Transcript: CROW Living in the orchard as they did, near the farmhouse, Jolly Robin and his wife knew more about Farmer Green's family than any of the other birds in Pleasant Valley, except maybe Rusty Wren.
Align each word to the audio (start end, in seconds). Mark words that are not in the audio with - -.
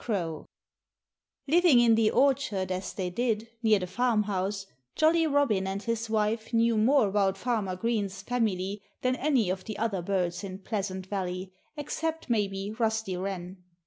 CROW 0.03 0.47
Living 1.47 1.79
in 1.79 1.93
the 1.93 2.09
orchard 2.09 2.71
as 2.71 2.91
they 2.91 3.11
did, 3.11 3.47
near 3.61 3.77
the 3.77 3.85
farmhouse, 3.85 4.65
Jolly 4.95 5.27
Robin 5.27 5.67
and 5.67 5.83
his 5.83 6.09
wife 6.09 6.51
knew 6.51 6.75
more 6.75 7.09
about 7.09 7.37
Farmer 7.37 7.75
Green's 7.75 8.23
family 8.23 8.81
than 9.03 9.15
any 9.15 9.51
of 9.51 9.65
the 9.65 9.77
other 9.77 10.01
birds 10.01 10.43
in 10.43 10.57
Pleasant 10.57 11.05
Valley, 11.05 11.53
except 11.77 12.31
maybe 12.31 12.71
Rusty 12.71 13.15
Wren. 13.15 13.57